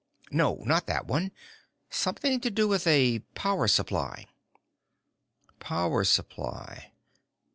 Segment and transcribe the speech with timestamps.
[0.31, 1.31] "No, not that one.
[1.91, 4.25] Something to do with a power supply."
[5.59, 6.93] "Power supply.